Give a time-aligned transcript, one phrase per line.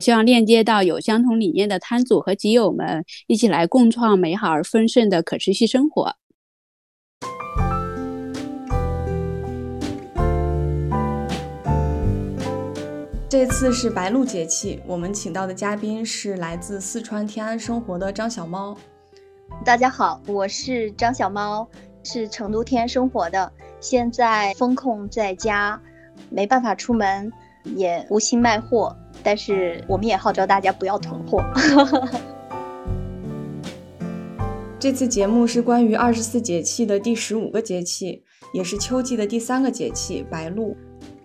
[0.00, 6.14] 希望链接到有相同理念的摊主和集友们，一起来共创美好而丰盛的可持续生活。
[13.28, 18.76] 这次是白露节气，我们请到的嘉宾是来自四川天安生活的张小猫。
[19.64, 21.68] 大家好，我是张小猫，
[22.02, 23.50] 是成都天安生活的，
[23.80, 25.80] 现在封控在家，
[26.30, 27.30] 没办法出门，
[27.74, 28.96] 也无心卖货。
[29.22, 31.42] 但是我们也号召大家不要囤货。
[34.78, 38.22] 这次节目是关于二十四节气的第十五个节气，
[38.52, 40.76] 也是秋季的第三个节气白露。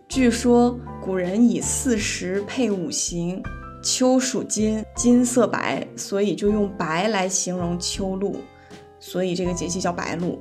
[0.07, 3.43] 据说古人以四时配五行，
[3.83, 8.35] 秋属金，金色白，所以就用白来形容秋露，
[8.99, 10.39] 所以这个节气叫白露。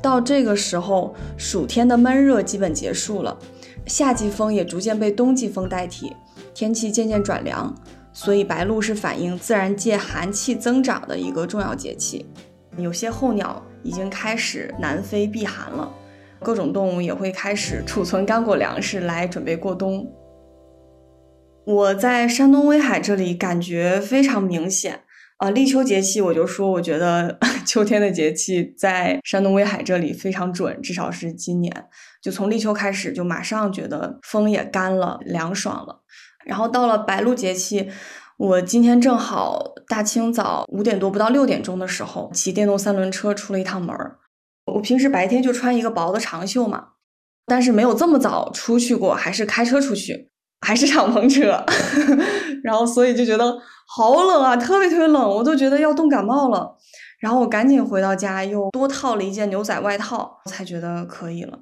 [0.00, 3.36] 到这个时候，暑天的闷热基本结束了，
[3.86, 6.12] 夏季风也逐渐被冬季风代替。
[6.58, 7.72] 天气渐渐转凉，
[8.12, 12.26] 所以白露是反映自然界寒气增长的一个重要节气。
[12.76, 15.88] 有些候鸟已经开始南飞避寒了，
[16.40, 20.12] 各种动物也会开始储存干果粮食来准备过冬。
[21.64, 25.02] 我在山东威海这里感觉非常明显
[25.36, 25.50] 啊！
[25.50, 31.72] 立秋节气，我就说我觉得 秋天的节气在山东威海这里非常准，至少是今年，
[32.20, 36.00] 就从立秋开始就马上觉得风也干了，凉爽了。
[36.48, 37.88] 然后到了白露节气，
[38.38, 44.18] 我今天正好大清早五点多不到六点钟的时候骑电动三轮车出了一趟门儿。
[44.64, 46.88] 我平时白天就穿一个薄的长袖嘛，
[47.46, 51.64] 但是没有这么早出去过，还是开车出去，还是敞篷车，
[52.64, 56.76] 然后所以就觉得好冷啊，特别特别冷，我都觉得要冻感冒了。
[57.18, 61.58] 然后我赶紧回到家，又多套了一件牛仔外套，才觉得可以了。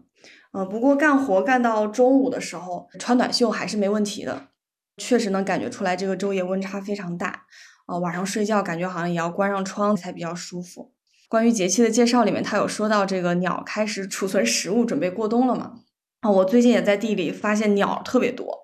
[0.53, 4.49] 呃，不过干活干到中午的时候，穿短袖还是没问题的。
[4.97, 7.45] 确实能感觉出来，这个昼夜温差非常大，
[7.87, 10.93] 呃，晚上睡觉感觉好像也要关上窗才比较舒服。
[11.29, 15.73] 关于节气的介绍里面，他有说到这个鸟开始储存食物，准备过冬了嘛？
[16.21, 18.61] 啊，我最近也在地里发现鸟特别多，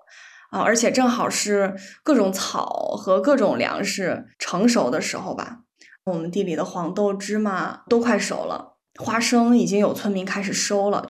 [0.49, 2.65] 啊，而且正好是各种草
[2.97, 5.59] 和各种粮食成熟的时候吧。
[6.05, 11.07] 我们地里的黄豆、芝麻都快熟了，花生已经有村民开始收了。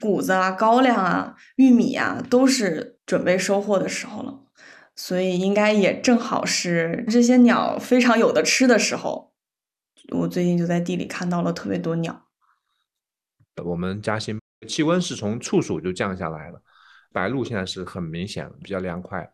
[0.00, 4.40] 谷子啊、高粱啊、玉米啊，都是准备收获的时候了，
[4.94, 9.32] 所以应该也正好是这些鸟非常有的吃的时候。
[10.08, 12.28] 我最近就在地里看到了特别多鸟。
[13.64, 16.60] 我们嘉兴气温是从处暑就降下来了，
[17.12, 19.32] 白露现在是很明显比较凉快，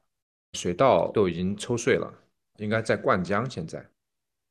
[0.53, 2.13] 水稻都已经抽穗了，
[2.57, 3.49] 应该在灌浆。
[3.49, 3.87] 现在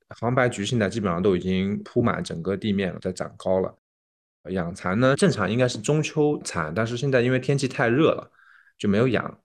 [0.09, 3.75] 杭白菊现在基本上都已经铺满整个地面了，在长高了。
[4.49, 8.31] 养蚕呢，正常应该是中秋蚕，但是现在因为天气太热了，
[8.77, 9.39] 就没有养。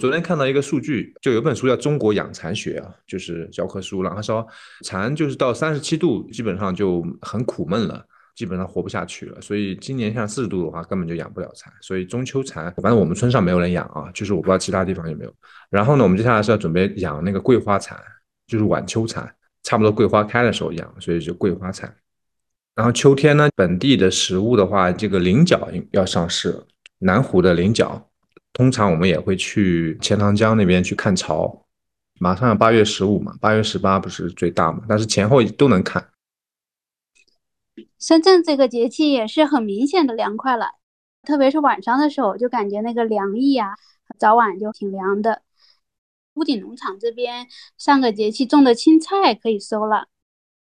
[0.00, 4.10] 昨天看到一个数据，就有本书叫《中国养蚕学》啊，就是教科书了。
[4.14, 4.46] 他说，
[4.84, 8.02] 蚕就是到三十七度，基本上就很苦闷了，
[8.34, 9.40] 基本上活不下去了。
[9.42, 11.70] 所以今年像四十度的话，根本就养不了蚕。
[11.82, 15.34] 所以中秋蚕，反正我们村上没有人养啊，就是我不知道其他地方有没有。
[15.68, 18.00] 然后呢，我们接下来是要准备养那个桂花蚕，
[18.46, 19.30] 就是晚秋蚕，
[19.62, 21.94] 差不多桂花开的时候养，所以就桂花蚕。
[22.74, 26.58] 然后秋天呢，本地的食物的话，这个菱角要上市，
[27.00, 28.10] 南湖的菱角，
[28.52, 31.66] 通常我们也会去钱塘江那边去看潮。
[32.18, 36.10] 马上八月十五嘛，八月十八不是最大嘛，但是前后都能看。
[37.98, 40.66] 深圳这个节气也是很明显的凉快了，
[41.22, 43.74] 特别是晚上的时候，就感觉那个凉意啊，
[44.18, 45.42] 早晚就挺凉的。
[46.34, 50.06] 屋顶农场这边上个节气种的青菜可以收了，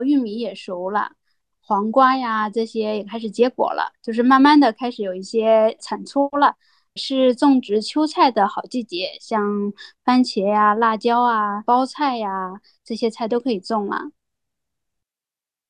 [0.05, 1.13] 玉米也熟了。
[1.61, 6.57] 黄瓜呀，这些也开始结果了，就是慢慢的开始有一些产出了，
[6.97, 9.73] 是种植秋菜的好季节，像
[10.03, 14.11] 番茄呀、辣椒啊、包菜呀，这些菜都可以种了。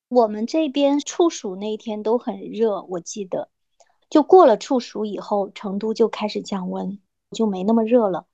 [0.07, 3.49] 我们这边处暑那天都很热，我记得
[4.09, 6.99] 就过了处暑以后，成都就开始降温，
[7.31, 8.25] 就没那么热了。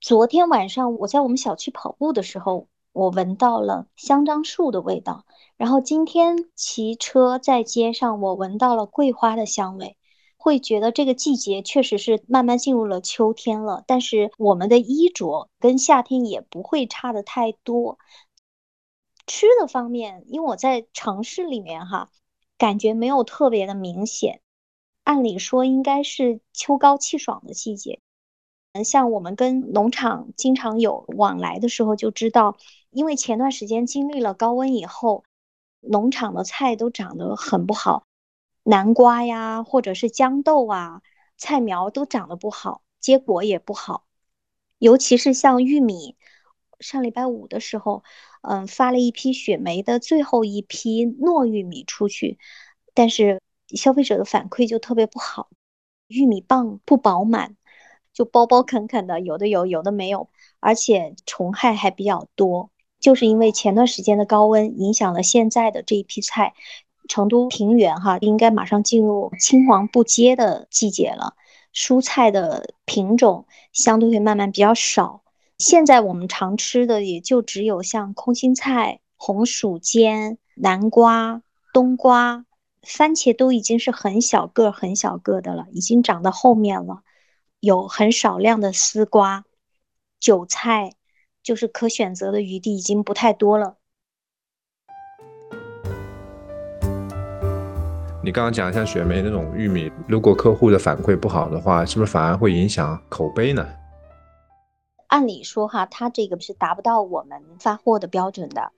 [0.00, 5.24] 昨天晚上我在我们小区跑步的时候，我闻到了香樟树的味道。
[5.56, 9.96] 然后今天骑车在街上，我闻到了桂花的香味，
[10.40, 13.84] 会觉得这个季节确实是慢慢进入了秋天了。
[13.86, 17.98] 但是我们的衣着跟夏天也不会差的太多。
[19.26, 22.10] 吃的方面，因为我在城市里面哈。
[22.58, 24.42] 感觉没有特别的明显，
[25.02, 28.00] 按理说应该是秋高气爽的季节。
[28.74, 32.58] 嗯，像我们跟农场经常有往来的时候，就知道，
[32.90, 35.24] 因为前段时间经历了高温以后，
[35.80, 38.04] 农场的菜都长得很不好，
[38.70, 41.02] 南瓜呀，或者是豇豆啊，
[41.36, 44.04] 菜苗都长得不好，结果也不好，
[44.78, 46.16] 尤其是像玉米。
[46.78, 48.04] 上礼拜五的时候，
[48.42, 52.38] 嗯，发了一批雪梅的最后一批糯玉米出去，
[52.94, 55.50] 但是消费者的反馈就特别不好，
[56.06, 57.56] 玉米棒不饱满，
[58.12, 60.30] 就包包啃啃的，有的有，有的没有，
[60.60, 62.70] 而且虫害还比较多，
[63.00, 66.54] 就是因为前段时间的高温影响了现在的这一批菜。
[67.08, 71.34] 成都平原哈，应该马上进入青黄不接的季节了，
[71.74, 75.22] 蔬菜的品种相对会慢慢比较少。
[75.58, 81.42] 现在我们常吃的也就只有像空心菜、红薯尖、南瓜、
[81.72, 82.46] 冬瓜、
[82.82, 87.02] 番茄都已经是很小个、很小个的了，已经长到后面了。
[87.60, 89.44] 有很少量的丝瓜、
[90.18, 90.94] 韭菜，
[91.42, 93.76] 就是可选择的余地已经不太多了。
[98.22, 103.66] 你刚刚讲像雪梅那种玉米，如果客户的反馈不好的话，是不是反而会影响口碑呢？
[105.06, 108.72] 按理说哈，它这个是达不到我们发货的标准的，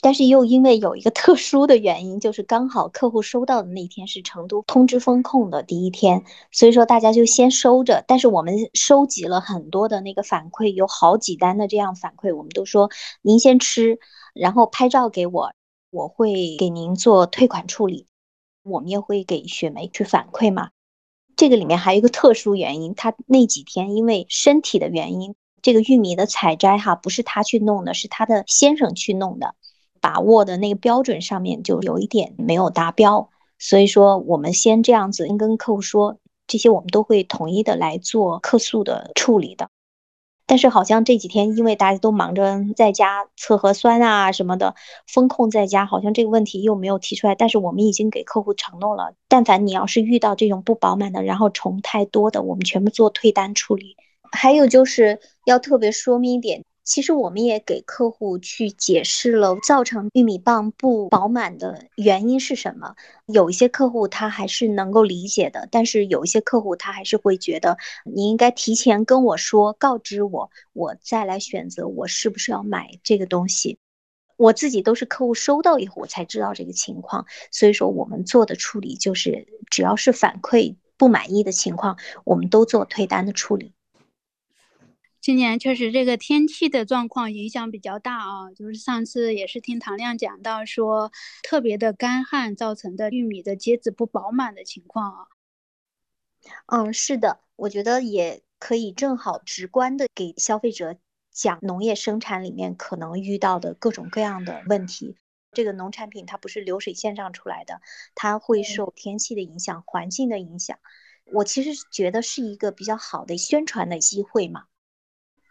[0.00, 8.02] 但是又因为有一个特殊的原因，就是刚好客户收到的那天是成都通知风控的第一天，所以说大家就先收着。
[8.08, 12.90] 但是我们收集了很多的那个反馈，有好几单的这样反馈，我们都说
[13.20, 13.98] 您先吃，
[14.32, 15.52] 然后拍照给我，
[15.90, 18.06] 我会给您做退款处理。
[18.66, 20.70] 我们也会给雪梅去反馈嘛。
[21.36, 25.34] 这个里面还有一个特殊原因，他那几天因为身体的原因。
[25.62, 29.56] 这个玉米的采摘哈，不是他去弄的，是他的先生去弄的，
[30.00, 39.68] 把握的那个标准上面就有一点没有达标，所以说我们先这样子跟客户说，这些我们都会统一的来做客诉的处理的。
[40.46, 44.76] 但是好像这几天因为大家都忙着在家测核酸啊什么的，
[45.06, 47.34] 风控在家，好像这个问题又没有提出来。
[47.34, 53.96] 但是我们已经给客户承诺了，但凡你要是遇到这种不饱满的，然后虫太多的，我们全部做退单处理。
[54.30, 62.94] 还有就是要特别说明一点，其实我们也给客户去解释了造成玉米棒不饱满的原因是什么。
[63.26, 73.78] 有一些客户他还是能够理解的，但是有一些客户他还是会觉得你应该提前跟我说，告知我，我再来选择我是不是要买这个东西。
[74.36, 83.72] 我自己都是客户收到以后我才知道这个情况，所以说我们做的处理就是只要是反馈不满意的情况，我们都做退单的处理。
[85.26, 91.10] 今年确实这个天气的状况影响比较大啊，就是上次也是听唐亮讲到说，
[91.42, 95.26] 特别的干旱造成的玉米的结子不饱满的情况啊。
[96.66, 100.96] 嗯，是的，我觉得也可以正好直观的给消费者
[101.32, 105.16] 讲农业生产里面可能遇到的各种各样的问题。
[105.50, 107.80] 这个农产品它不是流水线上出来的，
[108.14, 110.78] 它会受天气的影响、环境的影响。
[111.32, 114.66] 我其实觉得是一个比较好的宣传的机会嘛。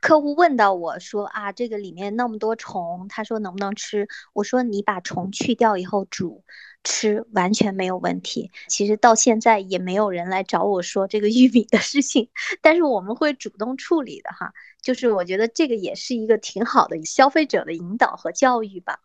[0.05, 4.07] 客户问到我说啊，这个里面那么多虫，他说能不能吃？
[4.33, 6.43] 我说你把虫去掉以后煮
[6.83, 8.51] 吃完全没有问题。
[8.67, 12.29] 其实到现在也没有人来找我说这个玉米的事情，
[12.61, 14.53] 但是我们会主动处理的哈。
[14.79, 18.99] 就是我觉得这个也是一个挺好的消费者的引导和教育吧。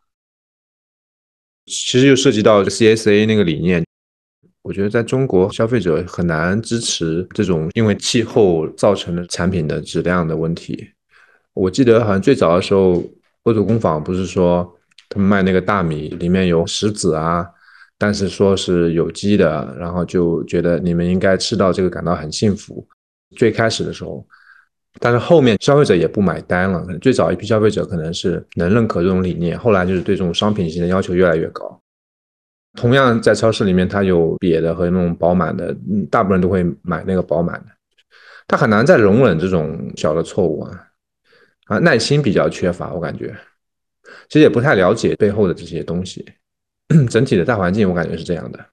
[1.65, 3.83] 其实就涉及到 CSA 那个理念，
[4.63, 10.91] 我觉得在中国消费者很难支持这种因为气候造成的产品的质量的问题。
[11.55, 13.03] 我记得好像最早的时候，
[13.43, 14.71] 波土工坊不是说
[15.09, 17.47] 他们卖那个大米里面有石子啊，
[17.99, 22.87] 但是说是有机的，然后就觉得你们应该吃到这个感到很幸福。
[23.37, 24.25] 最开始的时候，
[24.99, 26.87] 但是后面消费者也不买单了。
[27.01, 31.80] 最早一批消费者可能是能认可这种理念，后来就是对这种商品型的要求越来越高。
[32.75, 35.77] 同样在超市里面，它有瘪的和那种饱满的，
[36.11, 37.67] 大部分人都会买那个饱满的，
[38.47, 40.87] 他很难再容忍这种小的错误啊。
[41.67, 43.37] 啊，耐心比较缺乏，我感觉，
[44.29, 46.25] 其实也不太了解背后的这些东西，
[47.09, 48.67] 整体的大环境我感觉是这样的。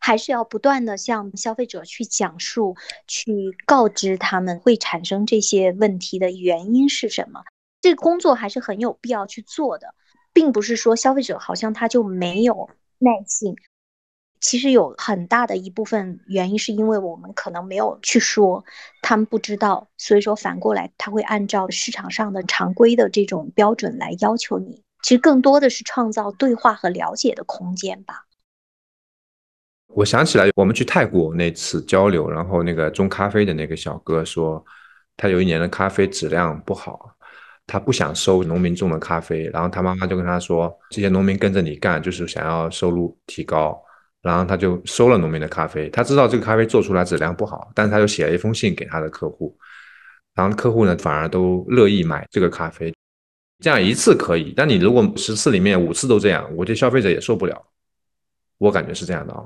[0.00, 2.76] 还是要不断的向消费者去讲述、
[3.06, 7.42] 去告知他们会产生这些问题的原因是什么。
[7.80, 9.94] 这个工作还是很有必要去做的，
[10.32, 13.56] 并不是说消费者好像他就没有耐性。
[14.40, 18.64] 其实有很大的一部分原因是因为我们可能没有去说，
[19.00, 24.82] 他们不知道，所以说反过来他会按照市场上的常规的这种标准来要求你。
[25.02, 28.26] 其实更多的是创造对话和了解的空间吧。
[29.94, 34.64] 我想起来，我们去泰国那次交流，然后那个种咖啡的那个小哥说，
[35.16, 37.11] 他有一年的咖啡质量不好，
[37.72, 43.82] 他不想收农民种的咖啡，然后他妈妈就跟他说，这些农民跟着你干，就是想要收入提高。
[44.20, 49.56] 然后他就收了农民的咖啡，他知道这个咖啡做出来质量不好，但是他就写了一封信给他的客户，
[50.34, 52.94] 然后客户呢反而都乐意买这个咖啡，
[53.60, 57.66] 这样一次可以，但你如果十次里面五次都这样，我觉得消费者也受不了，
[58.58, 59.42] 我感觉是这样的啊。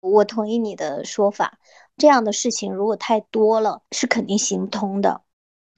[0.00, 1.56] 我同意你的说法，
[1.96, 5.22] 这样的事情如果太多了，是肯定行不通的。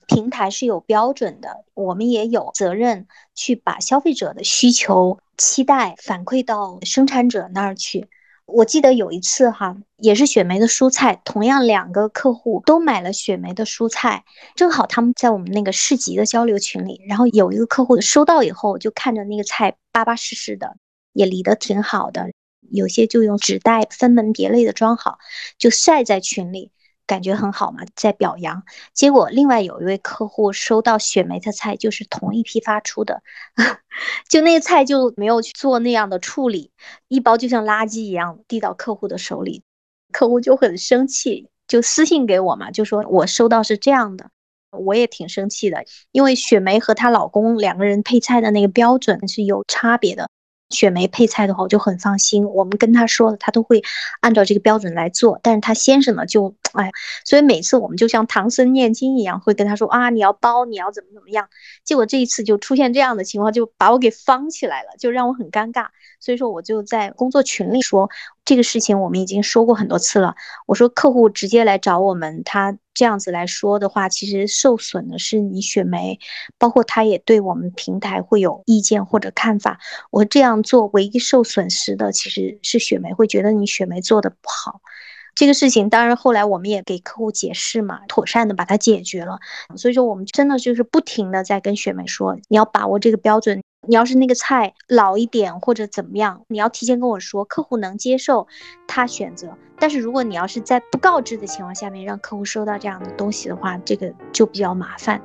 [0.06, 8.08] 平台是有标准的，我们也有责任去把消费者的需求、期待反馈到生产者那儿去。
[8.46, 20.76] 我记得有一次哈，也是雪梅的蔬菜，同样两个客户都买了雪梅的蔬菜，正好他们在我们那个市集的交流群里，然后有一个客户收到以后，就看着那个菜巴巴适适的，
[21.12, 22.30] 也理得挺好的，
[22.70, 25.18] 有些就用纸袋分门别类的装好，
[25.58, 26.70] 就晒在群里。
[27.06, 28.62] 感觉很好嘛，在表扬。
[28.92, 33.22] 结果另外有一位客户收到雪梅的菜，就是同一批发出的，
[34.28, 36.70] 就那个菜就没有去做那样的处理，
[37.08, 39.62] 一包就像垃圾一样递到客户的手里，
[40.12, 44.30] 客户就很生气，就私信给我嘛，就说我收到是这样的，
[44.70, 50.28] 我也挺生气的，因为雪梅和她老公两个人配菜的那个标准是有差别的。
[50.70, 52.44] 雪梅配菜的话，我就很放心。
[52.44, 53.84] 我们跟他说的，他都会
[54.20, 55.38] 按照这个标准来做。
[55.40, 56.90] 但是他先生呢，就哎，
[57.24, 61.48] 所以每次我们就像唐僧念经一样，会跟他说啊，你要包，你要怎么怎么样。
[61.84, 65.86] 结果这一次就出现这样的情况，就把我给方起来了，就让我很尴尬。
[66.20, 68.08] 所以说，我就在工作群里说
[68.44, 70.34] 这个事情，我们已经说过很多次了。
[70.66, 72.78] 我说客户直接来找我们，他。
[72.96, 76.18] 这样子来说的话，其实受损的是你雪梅，
[76.56, 79.78] 包括他也对我们平台会有意见或者看法。
[80.10, 84.80] 我这样做唯一受损失的其实是雪梅，会觉得你雪梅做的不好。
[85.36, 89.38] 这个事情当然后来我们也给客户解释嘛，妥善的把它解决了。
[89.76, 93.62] 所以说我们真的就是不停的在跟雪梅说，你要把握这个标准。
[93.88, 98.48] 你要是那个菜老一点或者怎么样，你要提前跟我说，客户能接受，
[98.88, 99.56] 他选择。
[99.78, 105.22] 但是如果你要是在不告知的情况下面让客户收到这样的东西的话，这个就比较麻烦。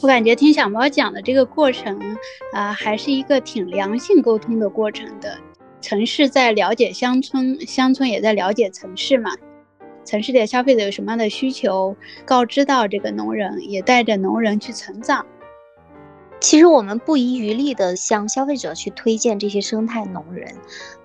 [0.00, 2.16] 我感觉听小猫讲的这个过程
[2.54, 5.36] 啊，还是一个挺良性沟通的过程的。
[5.80, 9.30] 城市在了解乡村，乡村也在了解城市嘛。
[10.04, 11.94] 城市的消费者有什么样的需求，
[12.24, 15.26] 告知到这个农人，也带着农人去成长。
[16.40, 20.54] 其实我们不遗余力的向消费者去推荐这些生态农人，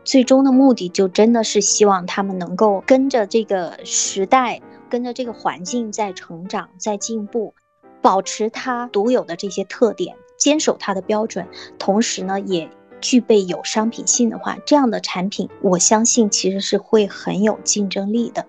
[0.03, 7.55] 最终的目的就真的是希望他们能够跟着这个时代，跟着这个环境在成长，在进步，
[8.01, 11.47] 保持它独有的这些特点，坚守它的标准，
[11.79, 12.69] 同时呢，也
[13.03, 18.45] 具备有商品性的话，这样的产品，我相信其实是会很有竞争力的。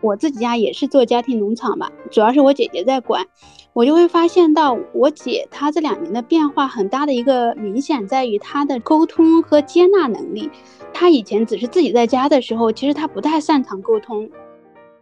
[0.00, 3.26] 我自己家也是做家庭农场嘛，主要是我姐姐在管，
[3.72, 10.48] 我就会发现到我姐她这两年的变化很大的一个明显在于她的沟通和接纳能力。
[10.94, 14.30] 她以前只是自己在家的时候，其实她不太擅长沟通，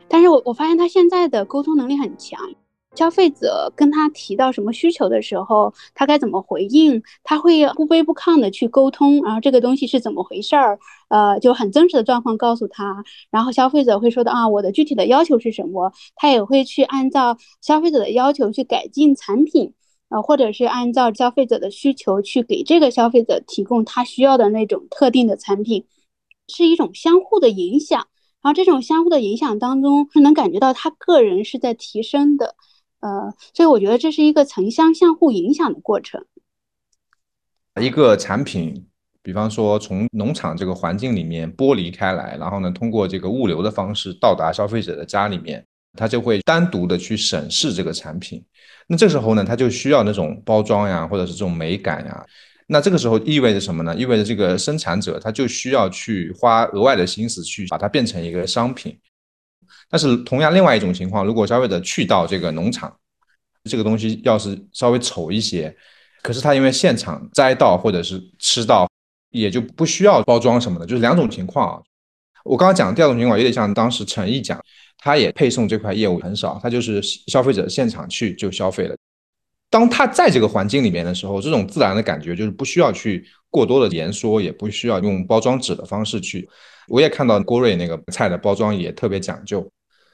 [0.09, 2.41] 但是我我发现她现在的沟通能力很强。
[2.99, 7.01] 消费者跟他提到什么需求的时候，他该怎么回应？
[7.23, 10.77] 他会不卑不亢的去沟通，然后这个东西是怎么回事儿？
[11.09, 15.93] 呃，就很真实的状况告诉他，然后消费者会说的啊，我的具体的要求是什么？
[16.17, 19.73] 他也会去按照消费者的要求去改进产品，
[20.09, 25.85] 呃，或者是按照消费者的需求去给这个消费者提供他需要的那种特定的产品，
[26.49, 28.09] 是一种相互的影响。
[28.43, 32.57] 然后这种相互的影响当中，是能感觉到他个人是在提升的。
[33.01, 36.25] 呃，所以我觉得这是一个城乡相互影响的过程。
[37.81, 38.87] 一个产品，
[39.23, 45.65] 比方说从农场这个环境里面剥离开来，然后呢，通过这个物流的方式到达消费者的家里面，
[45.97, 48.45] 他就会单独的去审视这个产品。
[48.89, 52.27] 那这时候呢，他就需要那种包装呀，或者是这种美感呀。
[52.67, 53.95] 那这个时候意味着什么呢？
[53.95, 58.99] 意味着这个生产者他就需要去花额外的心思去把它变成一个商品。
[59.91, 62.95] 但是同样，另外一种情况，如果消费者去到这个农场，
[63.65, 65.75] 这个东西要是稍微丑一些，
[66.23, 68.89] 可是他因为现场摘到或者是吃到，
[69.31, 71.83] 也就不需要包装什么的，就是两种情况啊。
[72.45, 74.59] 我刚刚讲第二种情况有点像当时陈毅讲，
[74.99, 78.97] 他也配送这块业务很少，他就是消费者现场去就消费了。
[79.71, 86.49] 当他在这个环境里面的时候，这种自然的感觉就是不需要去过多的言说，也不需要用包装纸的方式去。
[86.87, 89.71] 我也看到郭瑞那个菜的包装也特别讲究，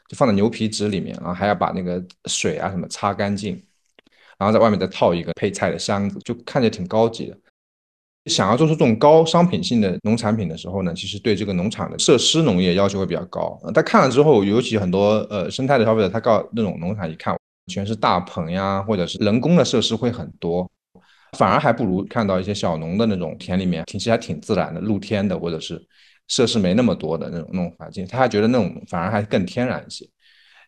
[0.08, 3.54] 就放在牛皮纸里面，然后还要把那个水啊什么擦干净，
[4.38, 7.37] 然后在外面再套一个配菜的箱子，就看着挺高级的。
[8.26, 13.61] 想要做出这种高商品性的农产品的时候呢，其实对这个农场的设施农业要求会比较高。
[13.75, 17.37] 他看了之后，尤其很多呃生态的消费者，他告那种农场一看。
[17.73, 20.70] 全是大棚呀，或者是人工的设施会很多，
[21.38, 25.82] 反而还不如看到一些小农的那种田里面，其实还挺自然的，露天的，或者是
[26.28, 30.08] 设施没那么多的那种那种环境，他还觉得那种反而还更天然一些。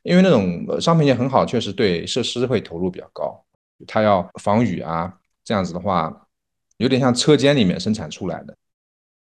[0.03, 3.45] 因为那种商品也很好，确实对设施会投入比较高，
[3.89, 5.13] 它要防雨啊，
[5.45, 6.29] 这样子的话，
[6.77, 8.57] 有点像车间里面生产出来的。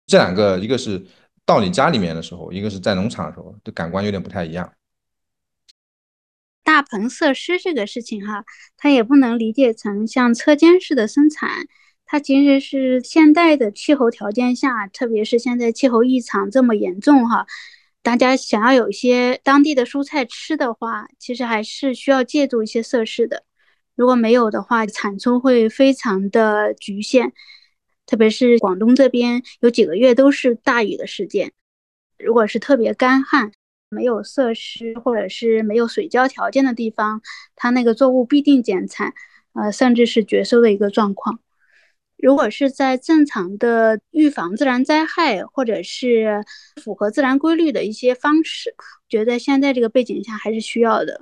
[0.08, 1.06] 这两个，一个是
[1.46, 4.74] 到你家里面的时候，一个是在农场的时候，的感官有点不太一样。
[6.64, 8.44] 大棚设施这个事情哈，
[8.76, 11.68] 它也不能理解成像车间式的生产，
[12.12, 17.48] 它其实是现代的气候条件下，特别是现在气候异常这么严重哈，
[18.02, 23.46] 大家想要有一些当地的蔬菜吃的话，其实还是需要借助一些设施的。
[23.96, 27.32] 如果没有的话，产出会非常的局限，
[28.06, 31.54] 特别是广东这边有几个月都是大雨的时间，
[32.20, 33.54] 如果是特别干旱。
[33.88, 37.22] 没有设施或者是没有水浇条件的地方，
[37.56, 39.14] 它那个作物必定减产，
[39.54, 41.40] 呃，甚至是绝收的一个状况。
[42.22, 46.44] 如果是在正常的预防自然灾害或者是
[46.82, 48.76] 符合自然规律的一些方式，
[49.10, 51.22] 觉得现在这个背景下还是需要的。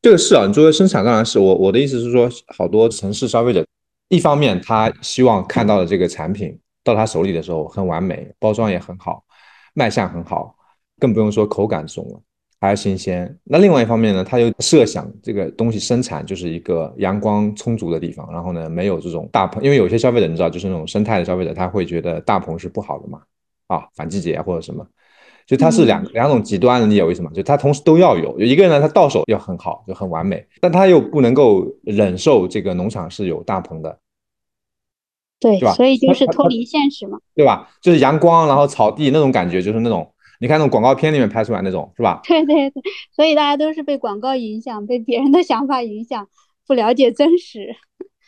[0.00, 3.66] 这个是啊，你作为生产当然是我我的意思是说，好多城市消费者，
[4.08, 9.24] 一方面他希望看到的这个产品到他手里的时候很完美，包装也很好，
[9.72, 10.56] 卖相很好。
[11.00, 12.20] 更不用说口感重了，
[12.64, 13.38] 还是新鲜。
[13.44, 23.20] 那另外一方面呢，他又设想这个东西生产就是一个阳光充足的地方，然后呢，没有这种大棚，因为有些消费者你知道，就是那种生态的消费者，他会觉得大棚是不好的嘛，
[23.66, 24.86] 啊，反季节或者什么，
[25.46, 27.30] 就它是两两种极端的，你有意思吗？
[27.34, 33.98] 就他同时都要有，有一个人呢，他到手要很好，就很完美，但他又不能够忍受这个农场是有大棚的，
[35.40, 35.72] 对，吧？
[35.74, 37.68] 所以就是脱离现实嘛，对吧？
[37.82, 40.10] 就是阳光，然后草地那种感觉，就是那种。
[40.40, 42.20] 你看那种广告片里面拍出来那种是吧？
[42.24, 42.82] 对 对对，
[43.14, 46.28] 所以大家都是被广告影响，被别人的想法影响，
[46.66, 47.76] 不了解真实。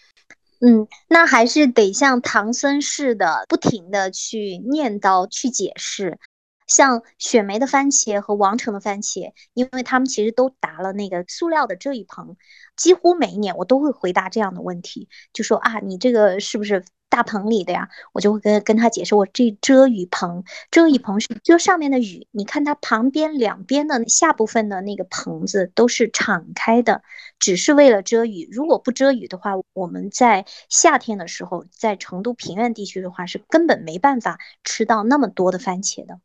[0.60, 6.18] 嗯，那还是得像唐僧似的，不停的去念叨、去解释。
[6.66, 12.36] 像雪梅的番茄和王成的番茄，因为他们其实都搭了那个塑料的这一棚，
[12.76, 16.84] 几乎每一年我都会回答这样的问题，就说啊，你这个是不是？
[17.08, 22.26] 大棚里的呀，我就会跟跟他解释，我这遮雨棚，遮雨棚是遮上面的雨。
[22.32, 27.02] 你看它旁边两边的下部分的那个棚子都是敞开的，
[27.38, 28.48] 只是为了遮雨。
[28.50, 36.20] 如果不遮雨的话，我们在夏天的时候，在成都平原地区的话，是根本没办法吃到那么多的番茄的。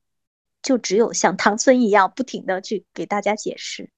[0.64, 3.92] 就只有像唐 僧一样，不停的去给大家解释。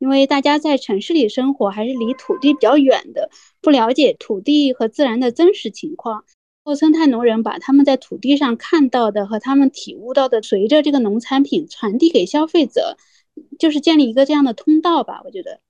[0.00, 6.24] 因为大家在城市里生活，还是离土地比较远的，不了解土地和自然的真实情况。
[6.64, 12.96] 做生态农人把他们在土地上看到的和他们体悟到的，随着这个农产品传递给消费者，
[13.58, 15.20] 就是建立一个这样的通道吧。
[15.24, 15.60] 我觉得，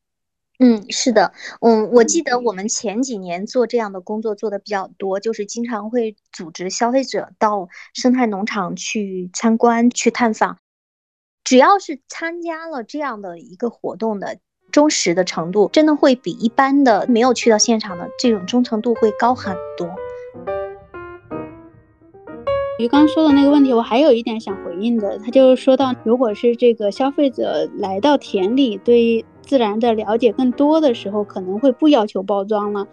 [0.58, 10.58] 嗯，是的，嗯，我记得我们前几年做这样的工作做的比较多，就是经常会组织消费者到生态农场去参观、去探访。
[11.50, 14.38] 只要是参加了这样的一个活动的
[14.70, 19.88] 忠实的程度，真的会比一般的没有去到现场的这种忠诚度会高很多。
[22.78, 32.86] 于刚说的那个问题，我还有一点想回应的，他就是说到，如果是这个消费者来到田里，对自然的了解更多的时候，可能会不要求包装了。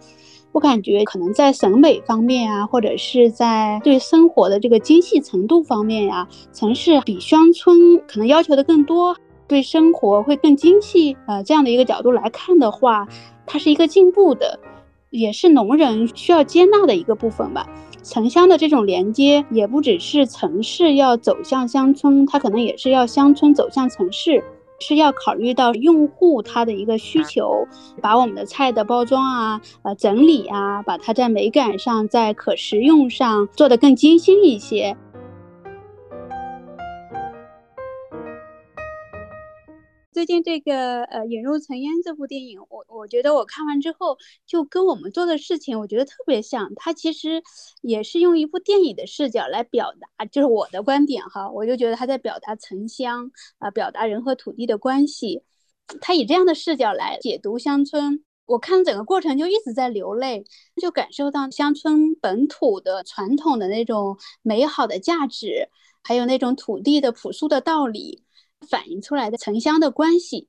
[0.52, 11.16] 我感觉可能在审美方面啊，或者是在对生活的这个精细程度方面呀，城市比乡村可能要求的更多，对生活会更精细。
[11.26, 13.06] 呃，这样的一个角度来看的话，
[13.46, 14.58] 它是一个进步的，
[15.10, 17.68] 也是农人需要接纳的一个部分吧。
[18.02, 24.42] 城乡的这种连接，也不只是城市要走向乡村，它可能也是要乡村走向城市。
[24.78, 27.66] 是要考虑到用户他的一个需求，
[28.00, 34.96] 把我们的菜的包装啊、呃整理啊，把它在美感上、在可食用上做得更精心一些。
[40.18, 46.72] 最近这个呃《引入尘烟》这部电影，我我觉得我看完之后，就跟我们做的事情，我觉得特别像。
[46.74, 47.40] 它其实
[47.82, 51.48] 也是用一部电影的视角来表达，就是我的观点哈。
[51.48, 55.44] 我就觉得他在表达城乡啊，表达人和土地的关系。
[56.00, 60.42] 他以这样的视角来解读乡村，我看整个过程就一直在流泪，
[60.82, 65.68] 就感受到乡村本土的传统的那种美好的价值，
[66.02, 68.24] 还有那种土地的朴素的道理。
[68.68, 70.48] 反映出来的城乡的关系，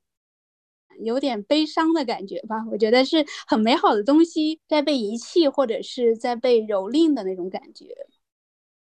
[1.01, 2.65] 有点悲伤的感觉吧？
[2.71, 7.85] 我觉得是很美好的东西在被遗弃，或者是在被蹂躏的那种感觉。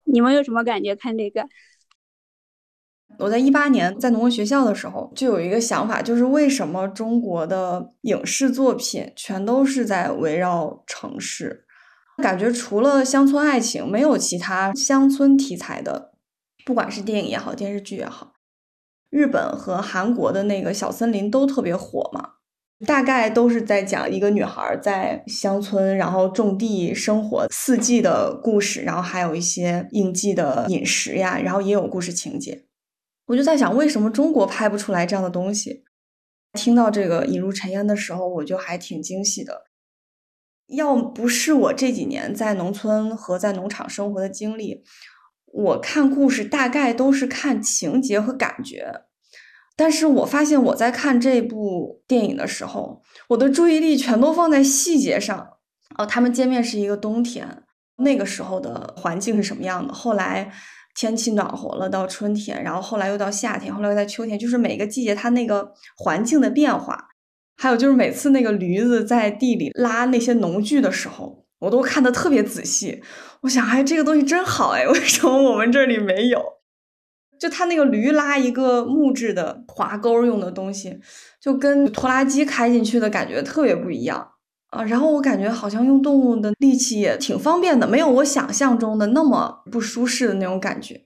[0.05, 0.95] 你们有什么感觉？
[0.95, 1.49] 看这个，
[3.19, 11.67] 我在一八年在农文学校的时候，就有一个想法，就是为什么中国的影视作品全都是在围绕城市？
[12.23, 16.15] 感觉除了乡村爱情，没有其他乡村题材的，
[16.65, 18.36] 不管是电影也好，电视剧也好。
[19.17, 22.33] 日本和韩国的那个小森林都特别火嘛，
[22.87, 32.67] 大概都是在讲一个女孩在乡村，然后种地生活四季的故事，然后还有一些应季的饮食呀，然后也有故事情节。
[33.29, 35.85] 我就在想，为什么中国拍不出来这样的东西？
[36.53, 39.63] 听到这个引入尘烟的时候，我就还挺惊喜的。
[40.67, 44.85] 要不是我这几年在农村和在农场生活的经历，
[45.47, 49.06] 我看故事大概都是看情节和感觉。
[49.77, 55.49] 但是我发现我在看这部电影的时候，我的注意力全都放在细节上。
[55.99, 57.63] 哦，他们见面是一个冬天，
[57.99, 59.95] 那个时候的环境是什么样的？
[59.95, 60.53] 后来
[60.95, 67.09] 天气暖和了，到春天，然后后来又到夏天，后来又在秋天，就是每个季节它那个环境的变化。
[67.57, 73.03] 还有就是每次那个驴子在地里拉那些农具的时候，我都看得特别仔细。
[73.43, 76.43] 我想，哎，这个东西真好，哎，为什么我们这里没有？
[77.39, 80.99] 就他那个驴拉一个木质的滑钩用的东西，
[81.41, 84.29] 就跟拖拉机开进去的感觉特别不一样
[84.71, 84.83] 啊。
[84.85, 91.03] 然后我感觉好像用动物的力气也挺方便的，没有我想象中的那么不舒适的那种感觉。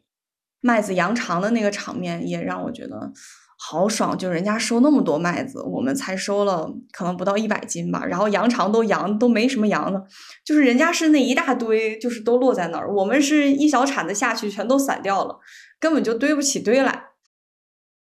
[0.61, 3.11] 麦子扬长的那个场面也让我觉得
[3.59, 8.05] 好爽，就人家收那么多麦子，我们才收了可能不到一百斤吧。
[8.05, 10.03] 然后扬长都扬都没什么扬的，
[10.45, 15.38] 就是人家是那一大堆，就是都落在那儿，我们是一小铲子下去全都散掉了。
[15.81, 17.07] 根本就堆不起堆来。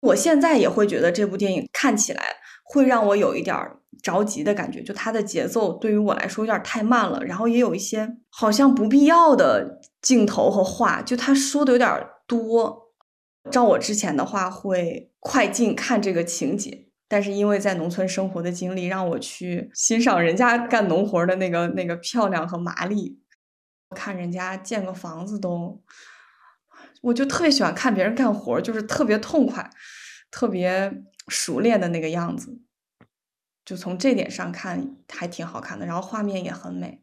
[0.00, 2.24] 我现在也会觉得这部电影看起来
[2.64, 3.56] 会让我有一点
[4.02, 12.90] 着急的感觉，就它的节奏对于我来说有点太慢了，然后也有一些好像不必要的镜头和话，就他说的有点多。
[13.50, 23.18] 照我之前的话，会快进看这个情节，但是因为在农村生活的经历，让我去欣赏人家干农活的那个那个漂亮和麻利，
[23.94, 25.82] 看人家建个房子都。
[27.02, 29.70] 我就特别喜欢看别人干活，就是特别痛快、
[30.30, 30.92] 特别
[31.28, 32.60] 熟练的那个样子。
[33.64, 37.00] 就从这点上看，还挺好看的，然后画面也很美。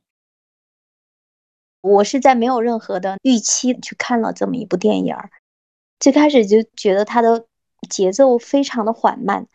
[1.81, 5.29] 我是在没有任何的预期去看了这么一部电影儿，
[5.99, 7.45] 最开始就觉得它的
[7.89, 9.47] 节奏非常的缓慢。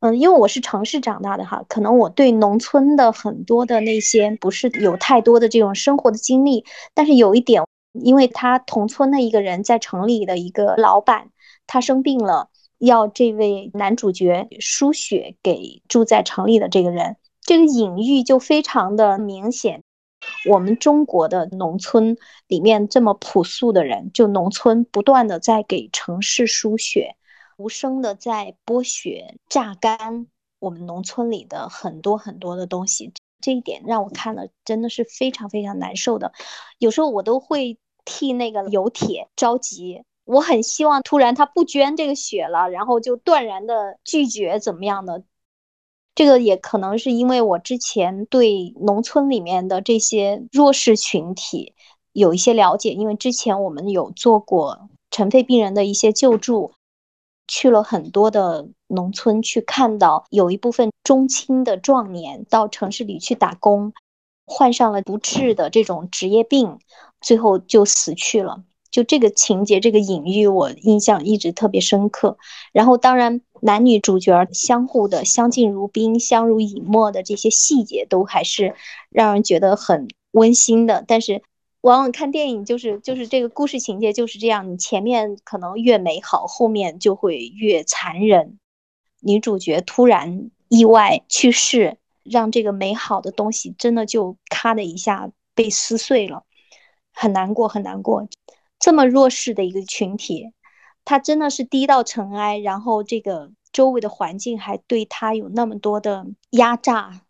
[0.00, 7.62] 嗯，因为我是城市长大的哈，可能我对农村的很多的那些不是有太多的这种生活的经历，但是有一点。
[8.02, 11.30] 因为他同村的一个人在城里的一个老板，
[11.66, 19.82] 他生病了，要这位男主角输血给住在城里的这个人，这个隐喻就非常的明显。
[20.48, 22.16] 我们中国的农村
[22.48, 27.16] 里面这么朴素的人，就农村不断的在给城市输血，
[27.56, 30.26] 无声的在剥削、榨干
[30.58, 33.12] 我们农村里的很多很多的东西。
[33.40, 36.32] 这一点让我看了真的是非常非常难受的，
[36.78, 37.78] 有时候我都会。
[38.06, 45.22] 替那个油铁着急，我很希望突然他不捐这个血了，然后就断然的拒绝怎么样的？
[46.14, 51.74] 这个也可能是因为我之前对农村里面的这些弱势群体
[52.14, 56.72] 有一些了解，因为之前我们有做过尘肺病人的一些救助，
[57.46, 63.92] 去了很多的农村去看到有一部分中青的壮年到城市里去打工，
[64.46, 66.78] 患上了不治的这种职业病。
[67.20, 72.38] 最后就死去了，就这个情节，这个隐喻我印象一直特别深刻。
[72.72, 78.74] 然后，当然男女主角相互的相敬如宾、相濡以沫的这些细节，都还是
[79.10, 81.04] 让人觉得很温馨的。
[81.06, 81.42] 但是，
[81.80, 88.58] 往往看电影就是就是这个故事情节就是这样，你前面可能越美好，后面就会越残忍。
[89.20, 96.44] 女主角突然意外去世，让这个美好的东西真的就咔的一下被撕碎了。
[97.18, 98.28] 很难过，很难过。
[98.78, 100.52] 这么弱势的一个群体，
[101.02, 107.22] 他真的是低到尘埃，然后这个周围的环境还对他有那么多的压榨，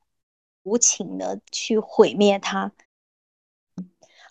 [0.64, 2.72] 无情的去毁灭他。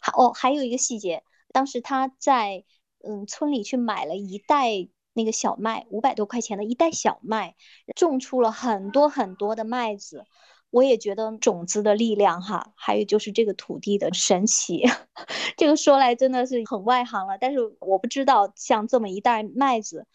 [0.02, 2.65] 好哦，还有一个细节，当时他在
[3.02, 7.56] 嗯村里去买了一袋那个小麦，五百多块钱的一袋小麦，
[7.96, 10.26] 种出了很多很多的麦子。
[10.75, 14.83] 我也觉得种子的力量哈，还有就是这个土地的神奇，
[15.55, 17.38] 这个说来真的是很外行了。
[17.38, 20.05] 但是我不知道像这么一袋麦子，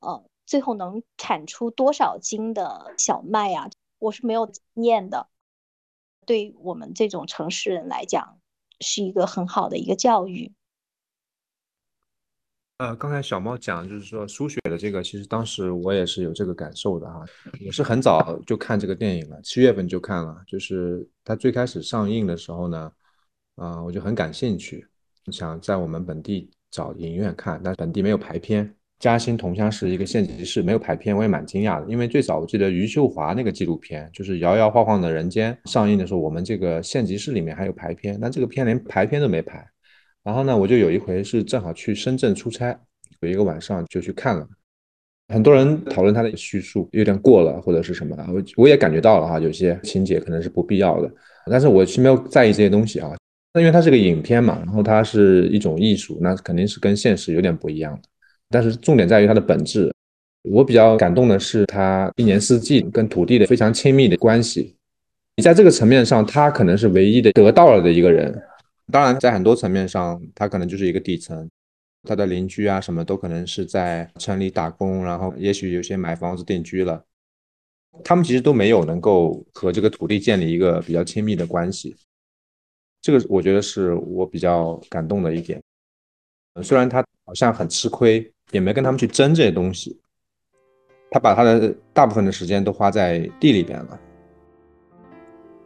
[0.00, 3.70] 呃，最后能产出多少斤的小麦呀？
[4.00, 5.28] 我是没有经验的。
[6.26, 8.40] 对于我们这种城市人来讲，
[8.80, 10.52] 是一个很好的一个教育。
[12.78, 17.24] 呃，刚才小猫讲就是说输血的这个，其实当时我也是有这个感受的哈。
[17.66, 20.40] 我是很早就看这个电影了，七月份就看了。
[20.46, 22.92] 就是它最开始上映的时候呢，
[23.56, 24.86] 啊，我就很感兴趣，
[25.32, 28.72] 想在我们本地找影院看，但本地没有排片。
[29.00, 31.90] 嘉兴桐乡是一个县级市，没有排片，我也蛮惊讶的。
[31.90, 39.68] 因为最早我记得余秀华那个纪录片，就是《摇摇晃晃的人间》上映的时候，我们这个县级市里面还有排片，但这个片连排片都没排。
[40.28, 42.78] 然后呢，我就有一回是正好去深圳出差，
[43.20, 44.46] 有一个晚上就去看了。
[45.32, 51.10] 很多人讨论他的叙述有点过了，或者是什么，我我也感觉到了哈，有些情节可能是不必要的。
[51.50, 53.10] 但是我是没有在意这些东西啊。
[53.54, 58.02] 那因为它是个影片嘛，然后它是一种艺术，那肯定是跟现实有点不一样的。
[58.50, 59.90] 但是重点在于它的本质。
[60.42, 64.76] 我比较感动的是他一年四季跟土地的非常亲密的关系。
[65.36, 68.38] 你在这个层面上，他可能是唯一的得到了的一个人。
[68.90, 71.46] 当然，在很多层面上，他可能就是一个底层，
[72.04, 77.04] 他的邻居啊，什么都可能是在城里打工，然后也许有些买房子定居了，
[78.02, 81.94] 他们其实都没有能够和这个土地建立一个比较亲密的关系。
[83.02, 85.62] 这个我觉得是我比较感动的一点。
[86.62, 90.00] 虽然他好像很吃亏，也没跟他们去争这些东西，
[91.10, 94.00] 他把他的大部分的时间都花在地里边了。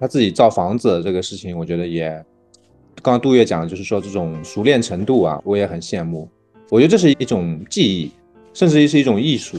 [0.00, 2.24] 他自己造房子这个事情，我觉得也。
[3.02, 6.28] 刚刚杜月讲，就是说这种熟练程度啊，我也很羡慕。
[6.70, 8.12] 我觉得这是一种技艺，
[8.54, 9.58] 甚至于是一种艺术，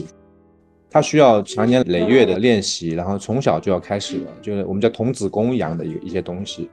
[0.90, 6.70] 它需要长年累月的练习，然后从小就要开始了，就是我们叫童子功一样的一一些东西。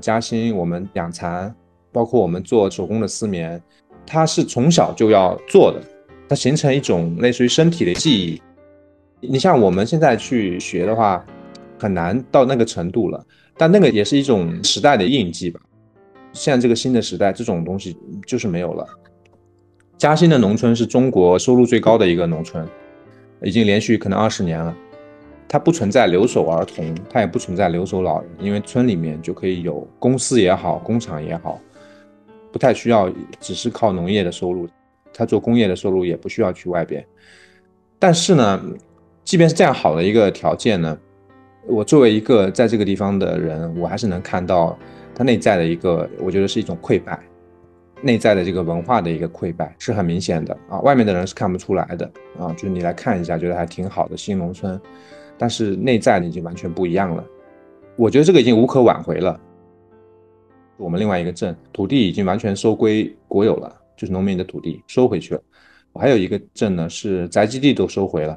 [0.00, 1.52] 嘉兴我们养蚕，
[1.90, 3.60] 包括我们做手工的丝棉，
[4.06, 5.82] 它是从小就要做的，
[6.28, 8.40] 它形成一种类似于身体的记忆。
[9.20, 11.26] 你像我们现在去学的话，
[11.76, 15.60] 很难到那个程度了，但那个也是一种时代的印记吧。
[16.34, 18.84] 现在这个新的时代，这种东西就是没有了。
[19.96, 22.68] 嘉兴的农村是中国收入最高的一个农村，
[23.40, 24.76] 已经连续可能二十年了。
[25.46, 31.60] 它不存在留守儿童，它也不存在留守老人，因为村里面就可以有公司也好，工厂也好，
[32.50, 34.68] 不太需要只是靠农业的收入。
[35.12, 37.06] 他做工业的收入也不需要去外边。
[38.00, 38.60] 但是呢，
[39.22, 40.98] 即便是这样好的一个条件呢，
[41.68, 44.76] 我作为一个在这个地方的人，我还是能看到。
[45.14, 47.22] 它内在的一个，我觉得是一种溃败，
[48.02, 54.80] 内在的这个文化的一个溃败是很明显的啊，外面的人是看不出来的啊，就是你来看一下，觉得还挺好的新农村，
[55.38, 57.24] 但是内在的已经完全不一样了。
[57.96, 59.40] 我觉得这个已经无可挽回了。
[60.76, 65.40] 我们另外一个镇土地已经完全收归国有了，就是农民的土地收回去了。
[65.92, 68.36] 我还有一个镇呢，是宅基地都收回了，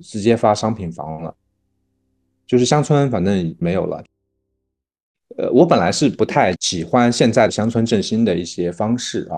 [0.00, 1.32] 直接发商品房了，
[2.44, 4.02] 就是乡村反正没有了。
[5.36, 9.36] 呃，我本来是不太喜欢现在乡村振兴的一些方式啊，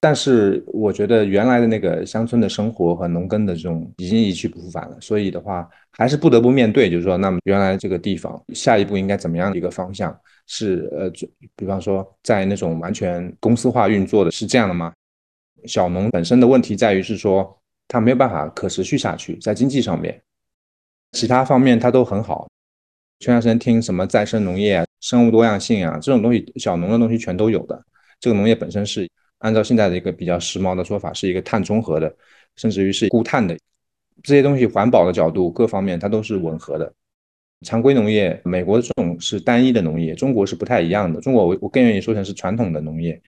[0.00, 10.12] 但是我觉得原来的那个乡村的生活和农耕的这种已经一去不复返了，所以的话还是不得不面对，就是说，那么原来这个地方下一步应该怎么样的一个方向？
[10.48, 11.08] 是呃，
[11.54, 14.92] 比方说在那种完全公司化运作的是这样的吗？
[15.66, 17.56] 小农本身的问题在于是说，
[17.86, 20.20] 它没有办法可持续下去，在经济上面，
[21.12, 22.48] 其他方面它都很好。
[23.20, 24.84] 前段时间听什么再生农业啊。
[25.02, 27.84] 生物多样性啊，这种东西，小农的东西全都有的。
[28.20, 29.06] 这个农业本身是
[29.38, 32.14] 按照现在的一个比较时髦的说法，是一个碳中和的，
[32.56, 33.58] 甚至于是固碳的。
[34.22, 36.90] 这些东西环保的角度各方面它都是吻合的。
[37.66, 41.20] 常规农业，美国的这种是单一的农业，中国是不太一样的。
[41.20, 43.20] 中国我我更愿意说成是传统的农业。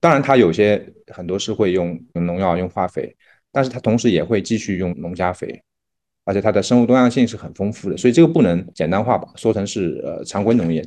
[0.00, 3.14] 当然它有些很多是会用农药、用化肥，
[3.52, 5.60] 但是它同时也会继续用农家肥，
[6.24, 7.96] 而且它的生物多样性是很丰富的。
[7.98, 10.82] 所以这个不能简单化吧，说成是呃常规农业。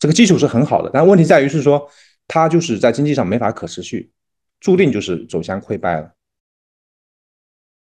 [0.00, 1.88] 这个基础是很好的，但问题在于是说，
[2.26, 4.10] 它就是在经济上没法可持续，
[4.58, 6.14] 注定就是走向溃败了。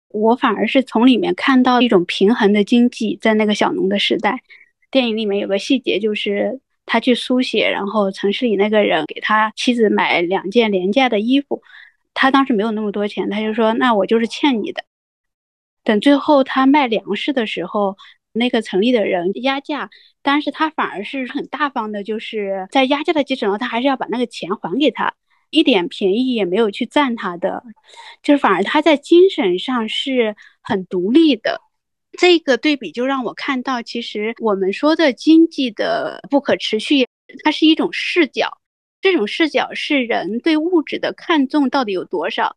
[0.08, 4.42] 我反而是从里面看到一种平衡的经济，在那个小农的时代，
[4.90, 11.62] 电影里面有个细节，就是他去书写，然后城市里那个人给他妻子买两件廉价的衣服，
[12.14, 14.82] 他当时没有那么多钱，他就说：“那我就是欠你的。”
[15.84, 17.96] 等最后他卖粮食的时候，
[18.32, 19.90] 那个成立的人压价，
[20.22, 25.14] 但是他反而是很大方的，就是在压价的基础上，他还是要把那个钱还给他，
[25.50, 27.62] 一点便宜也没有去占他的，
[28.22, 31.60] 就是反而他在精神上是很独立的。
[32.18, 37.06] 这个对比就让我看到，其实我们说的经济的不可持续，
[37.44, 38.58] 它是一种视角，
[39.00, 42.56] 这种视角是人对物质的看重到底有多少。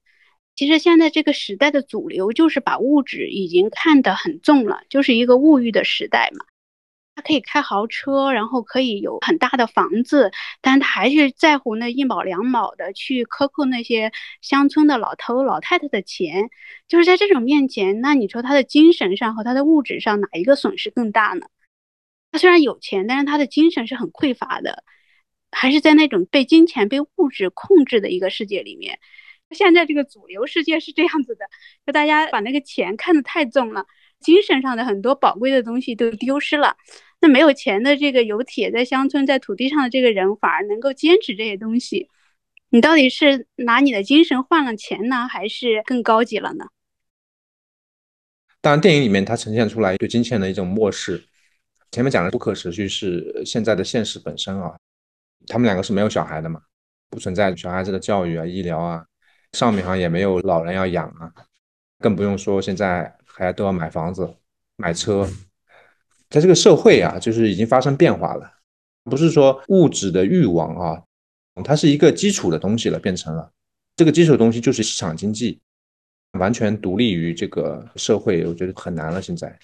[0.55, 6.45] 其实现在这个时代的主流就是把物质已经看得很重了，就是一个物欲的时代嘛。
[7.13, 14.11] 他可以开豪车，然后可以有很大的房子，但他还是在乎那一毛两毛的去克扣那些
[14.41, 16.49] 乡村的老头老太太的钱。
[16.87, 21.47] 就是在这种面前，那你说他的精神上和他的物质上哪一个损失更大呢？
[22.31, 24.85] 他虽然有钱，但是他的精神是很匮乏的，
[25.51, 28.99] 还是在那种被金钱被物质控制的一个世界里面。
[29.51, 31.45] 现在这个主流世界是这样子的，
[31.85, 33.85] 就大家把那个钱看得太重了，
[34.19, 36.75] 精神上的很多宝贵的东西都丢失了。
[37.19, 42.09] 那没有钱的这个有铁在乡村在土地上的这个人，反而能够坚持这些东西。
[42.69, 46.65] 你到底是拿你的精神换了钱呢，还是更高级了呢？
[48.61, 51.23] 当然，电影里面它呈现出来对金钱的一种漠视。
[51.91, 54.75] 前面讲的不可持续是现在的现实本身啊，
[55.47, 56.61] 他们两个是没有小孩的嘛，
[57.09, 59.05] 不存在小孩子的教育啊、医疗啊。
[59.53, 61.31] 上面好像也没有老人要养啊，
[61.99, 64.33] 更不用说现在还都要买房子、
[64.77, 65.27] 买车，
[66.29, 68.49] 在这个社会啊，就是已经发生变化了，
[69.03, 71.03] 不是说物质的欲望啊，
[71.63, 73.51] 它是一个基础的东西了，变成了
[73.95, 75.59] 这个基础的东西就是市场经济，
[76.39, 79.21] 完全独立于这个社会，我觉得很难了。
[79.21, 79.57] 现在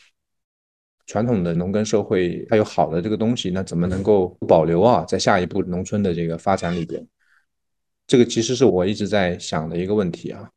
[1.06, 5.06] 传统的农耕社会，它有好的这个东西，那怎么能够保留啊？
[5.06, 7.08] 在下一步农村的这个发展里边？
[8.08, 10.50] 这个其实是我一直在想的一个问题啊，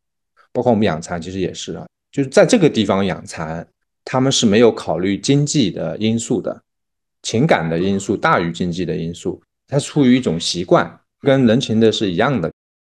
[0.52, 3.66] 包括我们养蚕其实也是啊，就是在这个地方养蚕，
[4.04, 6.62] 他们是没有考虑经济的因素的，
[7.22, 12.50] 情感的因素大于经济的因素，它出于一种习惯，跟人情的是一样的，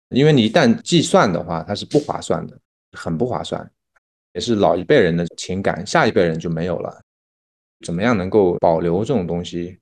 [0.09, 2.55] 因为你一旦计算的话，它是不划算的，
[2.91, 3.67] 很不划算，
[4.33, 7.01] 也是老一辈人的情感，下一辈人就没有了，
[7.83, 9.79] 怎么样能够保留这种东西，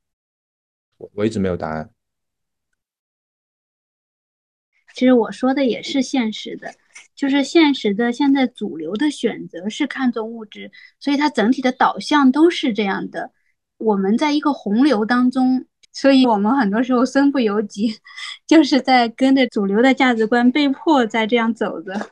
[0.98, 1.90] 我我一直没有答案。
[4.94, 6.74] 其实我说的也是现实的，
[7.16, 8.12] 就是现实的。
[8.12, 13.32] 现在主流的选择是看重物质，所以它整体的导向都是这样的。
[13.78, 17.96] 我们在一个洪流当中，所以我们很多时候身不由己，
[18.46, 22.10] 就是在跟着主流的价值观，被迫在这样走着。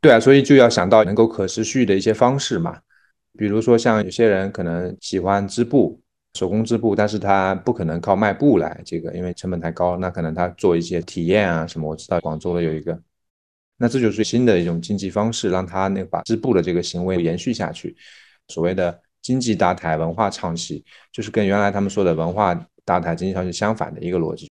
[0.00, 2.80] 对啊，所以就要想到能够可持续的一些方式嘛，
[3.38, 6.03] 比如说像有些人可能喜欢织布。
[6.34, 9.96] 手工织布，但是他不可能靠卖布来这个，因为成本太高。
[9.96, 11.88] 那可能他做一些体验啊什么。
[11.88, 13.00] 我知道广州的有一个，
[13.78, 17.96] 那这就是新的一种经济方式，让他那个把织布的这个行为延续下去。
[18.48, 22.52] 所谓的经济搭台，文化唱戏，就是跟原来他们说的文化
[22.84, 24.50] 搭台、经济上是相反的一个逻辑。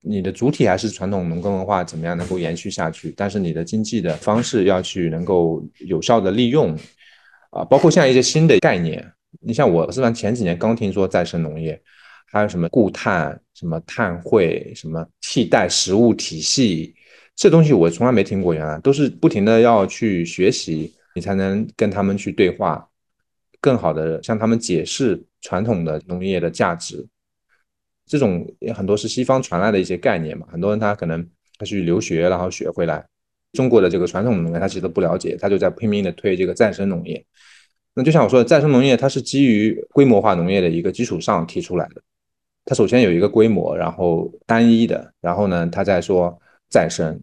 [0.00, 3.12] 你的主体还是传统农耕文化，怎么样能够延续下去？
[3.14, 6.74] 但是你的经济的方式要去能够有效的利用
[7.50, 9.12] 啊，包括像一些新的概念。
[9.40, 10.10] 你像我，是吧？
[10.10, 11.80] 前几年刚听说再生农业，
[12.26, 16.94] 还有什么固碳、什么碳汇、什么替代食物体系，
[17.36, 18.54] 这东西我从来没听过。
[18.54, 22.88] 原来都是不停的要去学习，你才能跟他们去对话，
[23.60, 27.06] 更好的向他们解释传统的农业的价值。
[28.06, 33.06] 这种很多是西方传来的一些概念嘛，很多人他可能他去留学，然后学回来，
[33.52, 37.24] 中国的这个传统农业他其实都不了解，他就在拼命的推这个再生农业。
[37.98, 42.00] 那就像我说的，再生农业它是基于规模化农业的一个基础上提出来的。
[42.64, 46.38] 它首先有一个规模，然后单一的，然后呢，它再说
[46.70, 47.20] 再生。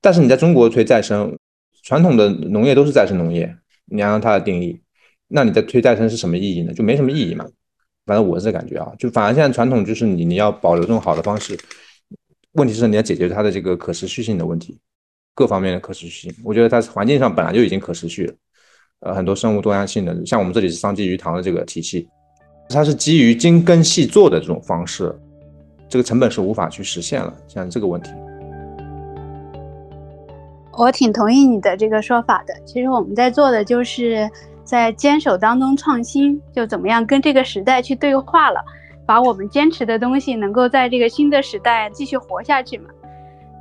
[0.00, 1.38] 但是你在中国推再生，
[1.84, 4.80] 传统的农业都是再生农业，你按照它的定义，
[5.28, 6.74] 那你在推再生是什么意义呢？
[6.74, 7.46] 就没什么意义嘛。
[8.04, 11.56] 反正我是感觉啊，就反而现在传统就是你你要保留这种好的方式，
[12.54, 14.76] 问题是你要解决它的这个可持续性的问题，
[15.36, 16.34] 各方面的可持续性。
[16.42, 18.34] 我觉得它环境上本来就已经可持续了。
[19.04, 22.08] 呃，很多生物多样性的，像我们这里是桑基鱼塘的这个体系，
[22.70, 25.14] 它是基于精耕细作的这种方式，
[25.90, 27.32] 这个成本是无法去实现了。
[27.46, 28.10] 像这个问题，
[30.72, 32.54] 我挺同意你的这个说法的。
[32.64, 34.28] 其实我们在做的就是
[34.64, 38.64] 在坚守当中创新，就怎么样跟这个时代去对话了，
[39.04, 42.88] 把我们坚持的东西能够在这个新的时代继续活下去嘛。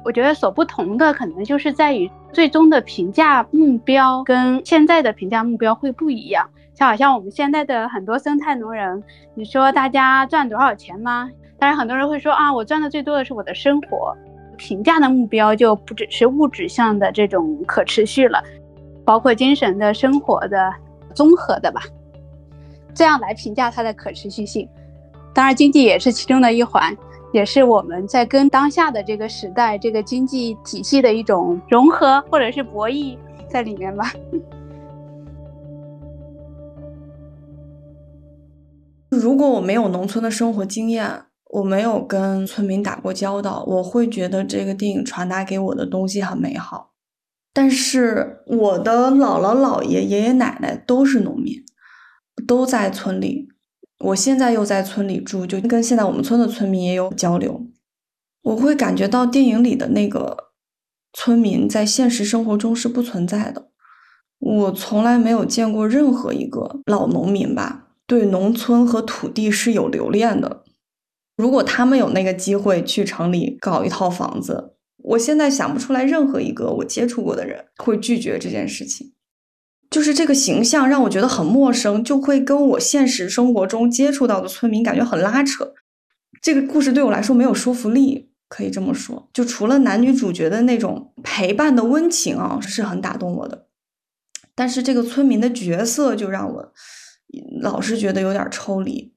[0.06, 6.50] 我觉得所不同的可能就是在于最终的评价目标跟现在的评价目标会不一样。
[6.74, 9.02] 就好像我们现在的很多生态农人，
[9.36, 11.30] 你说大家赚多少钱吗？
[11.60, 14.18] 当然很多人会说啊，我赚的最多的是我的生活。
[14.58, 18.44] 评价的目标就不只是物质上的这种可持续了。
[19.06, 20.74] 包括精神的生活的
[21.14, 21.82] 综合的吧，
[22.94, 24.68] 这样来评价它的可持续性。
[25.34, 26.96] 当然，经济也是其中的一环，
[27.34, 33.18] 也是我们在跟当下的这个时代这个经济体系的一种融合或者是博弈
[33.50, 34.14] 在里面吧。
[39.10, 46.92] 如果我没有农村的生活经验，我没有跟村民打过交道，我会觉得这个电影传达给我的东西很美好。
[47.52, 51.64] 但是我的姥姥、姥爷、爷爷奶奶都是农民，
[52.48, 53.50] 都在村里。
[54.04, 57.66] 我现在又在村里住，就跟现在我们村的村民也有交流。
[58.42, 60.52] 我会感觉到电影里的那个
[61.14, 63.70] 村民在现实生活中是不存在的。
[64.40, 70.64] 我从来没有见过任何一个老农民吧，对农村和土地是有留恋的。
[71.38, 79.13] 如果他们有那个机会去城里搞一套房子，我现在想不出来任何一个我接触过的人会拒绝这件事情。
[79.94, 85.72] 就是这个形象让我觉得很陌生，就会跟我现实生活中接触到的村民感觉很拉扯。
[86.42, 89.30] 这个故事对我来说没有说服力，可以这么说。
[89.32, 93.68] 就除了男女主角的那种陪伴的温情啊，是很打动我的。
[94.56, 96.74] 但是这个村民的角色就让我
[97.62, 99.14] 老是觉得有点抽离。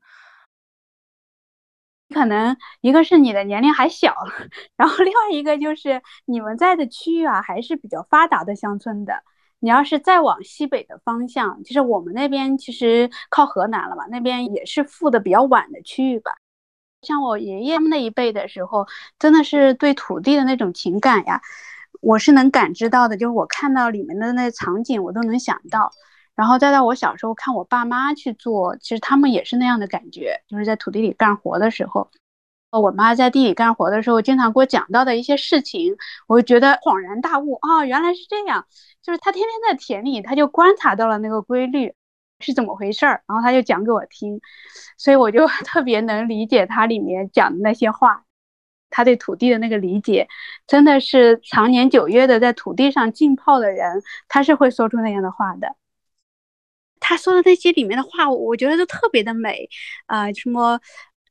[2.15, 4.15] 可能一个是你的年龄还小，
[4.77, 9.15] 然后另外一个就是你们在的区域啊还是比较发达的乡村的。
[9.61, 16.33] 你要是再往西北的方向，其实我们那边其实靠河南了嘛，那边也是富的比较晚的区域吧。
[17.03, 18.87] 像我爷爷那一辈的时候，
[19.19, 21.41] 真的是对土地的那种情感呀，
[22.01, 23.17] 我是能感知到的。
[23.17, 25.91] 就是我看到里面的那场景，我都能想到。
[26.35, 32.11] 然后再到我小时候看我爸妈去做，其实他们也是那样的感觉，就是在土地里干活的时候，
[32.71, 35.97] 我妈在地里干活的时候，经常给我讲到的一些事情，
[36.27, 38.67] 我就觉得恍然大悟啊，原来是这样。
[39.03, 41.95] 就是她天天在田里，她就观察到了那个规律
[42.41, 44.41] 是怎么回事儿，然后她就讲给我听，
[44.99, 48.25] 所以我就 特别能理解她里面讲的那些话。
[48.89, 50.29] 他对土地的那个理解，
[50.67, 55.77] 真的是常年九月的在土地上浸泡的人，他是会说出那样的话的。
[57.01, 59.69] 他说的那些里面的话，我觉得都特别的美
[60.07, 60.33] 啊！
[60.33, 60.81] 什么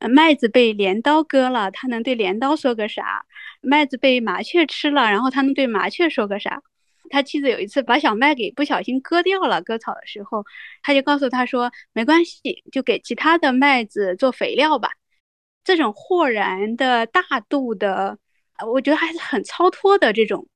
[0.10, 3.26] 麦子被镰刀割了，他能对镰刀说个啥？
[3.62, 6.62] 麦子被麻雀吃了，然后他能对麻雀说个啥？
[7.10, 10.44] 他妻子有一次把小麦给不小心割掉了，割草的时候，
[10.82, 14.90] 他就告诉他说：“没关系，就给其他的麦子做肥料吧。”
[15.64, 18.18] 这种豁然的大度的，
[18.68, 20.48] 我觉得还是很超脱的这种。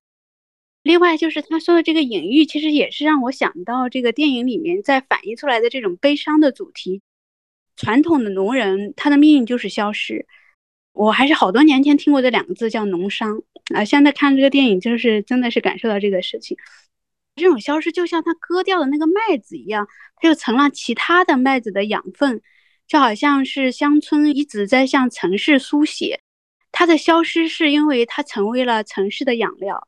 [0.81, 7.01] 另外就是他说的这个隐喻，其实也是让我想到这个电影里面在反映出来的这种悲伤的主题。
[7.79, 10.27] 传统的农人，他的命运就是消失。
[10.91, 13.41] 我还是好多年前听过这两个字叫农伤
[13.73, 16.57] 啊，现在看这个电影，就是真的是感受到这个事情。
[17.37, 22.41] 这种消失就像他割掉的那个麦子一样，它就成了其他的麦子的养分，
[22.85, 26.19] 就好像是乡村一直在向城市输血。
[26.73, 29.87] 它的消失是因为它成为了城市的养料。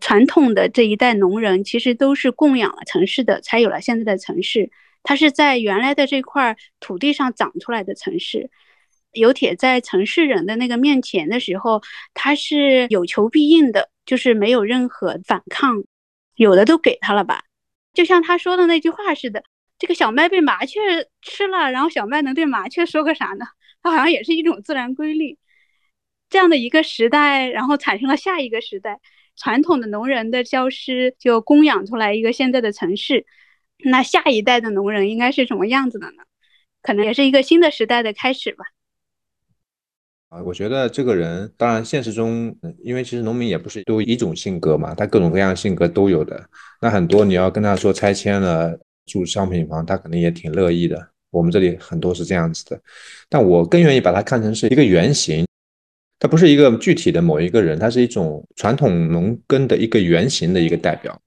[0.00, 4.70] 传统的这一代农人其实都是供养了城市的，才有了现在的城市。
[5.06, 8.50] 它是在原来的这块土地上长出来的城市。
[9.12, 11.80] 有铁在城市人的那个面前的时候，
[12.12, 15.84] 它是有求必应的，就是没有任何反抗，
[16.34, 17.44] 有的都给他了吧。
[17.94, 19.44] 就像他说的那句话似的，
[19.78, 20.80] 这个小麦被麻雀
[21.22, 23.46] 吃了，然后小麦能对麻雀说个啥呢？
[23.80, 25.38] 它好像也是一种自然规律。
[26.28, 29.00] 这样的一个时代，然后产生了下一个时代。
[29.36, 33.24] 传统的农人的消失，就供养出来一个现在的城市。
[33.84, 36.22] 那下一代的农人应该是什么样子的呢？
[36.82, 38.64] 可能也是一个新的时代的开始吧。
[40.28, 46.48] 啊，我觉得这个人，当然现实中，因为其实农民也不是都一种性格嘛，他各种各样的性格都有的。
[46.80, 51.08] 那很多你要跟他说拆迁了住商品房，他肯定也挺乐意的。
[51.30, 52.80] 我们这里很多是这样子的，
[53.28, 55.46] 但我更愿意把它看成是一个原型。
[56.18, 61.20] 它不是一个具体的某一个人，它是一种传统农耕的一个原型的一个代表。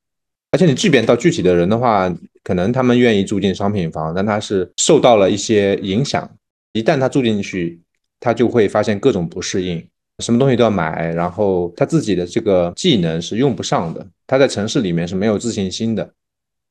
[0.52, 2.12] 而且你即便到具体的人的话，
[2.44, 6.28] 可能他们愿意住进商品房，但他是受到了一些影响。
[6.74, 7.80] 一旦他住进去，
[8.20, 9.88] 他就会发现各种不适应，
[10.24, 14.06] 什么东西都要买，然后他自己的这个技能是用不上的。
[14.26, 16.12] 他在城市里面是没有自信心的，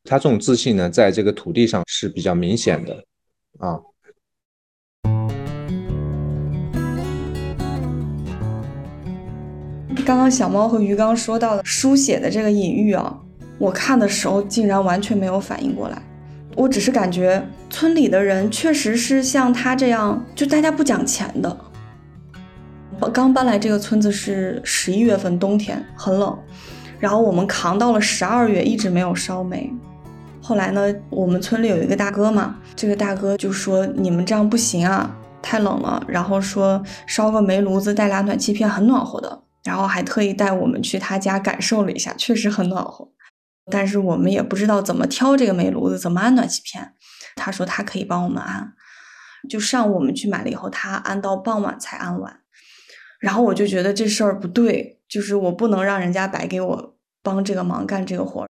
[0.03, 3.05] 他这种自信呢，在这个土地上是比较明显的
[3.59, 3.79] 啊。
[10.05, 13.21] 刚刚小猫和鱼缸说到的书写的这个隐喻啊，
[13.59, 16.01] 我看的时候竟然完全没有反应过来。
[16.55, 21.57] 我只是感觉村里的人确实是像他这样，就大家不讲钱的。
[23.01, 26.37] 我刚搬来这个村子是十一月份，冬天很冷，
[26.99, 29.73] 然后我们扛到了十二月，一直没有烧煤。
[30.43, 36.03] 后来呢，我们村里有一个大哥嘛，这个大哥就说你们这样不行啊，太冷了。
[36.09, 43.07] 然后说烧个煤炉子带俩暖气片很暖和的，然后还特意带我们去他家感受了一下，确实很暖和。
[43.71, 46.95] 但是我们也不知道怎么挑这个煤炉子，怎么安暖气片。
[47.37, 48.73] 他说他可以帮我们安，
[49.49, 52.41] 就上午我们去买了以后，他安到傍晚才安完。
[53.21, 58.47] 然后我就觉得这事儿不对，就是我不能让人家白给我帮这个忙干这个活。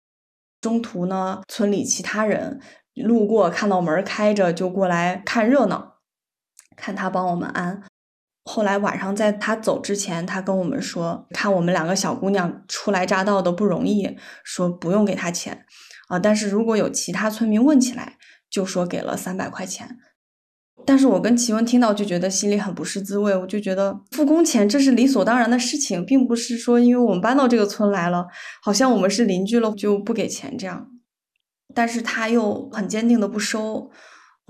[0.61, 2.59] 中途呢，村里其他人
[2.95, 5.97] 路过看到门开着，就过来看热闹，
[6.75, 7.83] 看他帮我们安。
[8.43, 15.65] 后来晚上在他走之前，他跟我们说，看我们两个小姑娘初来乍到的不容易，说不用给他钱
[16.09, 18.17] 啊，但是如果有其他村民问起来，
[18.49, 19.97] 就说给了三百块钱。
[20.85, 28.27] 但是我跟齐文听到就觉得心里很不是滋味，我就觉得付工钱这是理所当然的事情，并不是说因为我们搬到这个村来了，
[28.61, 30.89] 好像我们是邻居了就不给钱这样。
[31.73, 33.89] 但是他又很坚定的不收，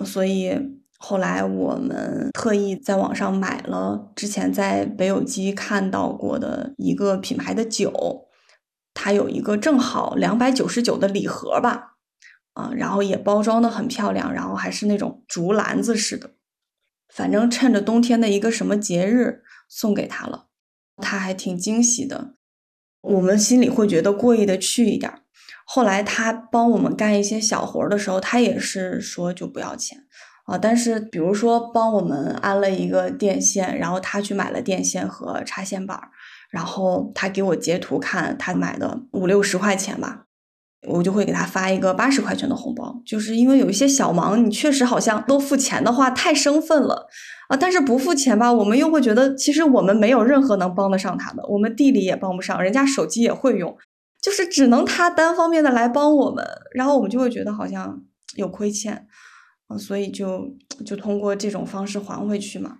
[0.04, 0.58] 所以
[1.06, 8.30] 后来我们特意在网上买了之前在北有机看到过的一个品牌的酒，
[8.94, 11.98] 它有一个正好两百九十九的礼盒吧。
[12.54, 16.30] 啊，然后也包装的很漂亮，然后还是那种竹篮子似的，
[17.14, 20.46] 反正趁着冬天的一个什么节日送给他了，
[20.98, 22.36] 他还挺惊喜的，
[23.02, 25.12] 我们心里会觉得过意的去一点。
[25.66, 30.03] 后来他帮我们干一些小活的时候，他也是说就不要钱
[30.44, 36.00] 啊，但是比如说帮我们安了一个电线，然后他去买了电线和插线板，
[36.50, 40.26] 然后他给我截图看，他买的五六十块钱吧。
[40.86, 47.08] 我就会给他发一个八十块钱的红包，就是因为有一些小忙，你确实好像都付钱的话太生分了
[47.48, 47.56] 啊。
[47.56, 53.74] 但是不付钱吧，我们又会觉得其实我们没有任何能帮得上他的，我们地里也帮不上，人家手机也会用，
[54.22, 58.02] 就是只能他单方面的来帮我们，然后我们就会觉得好像
[58.36, 59.08] 有亏欠
[59.68, 60.56] 啊，所以就
[60.86, 62.78] 就通过这种方式还回去嘛。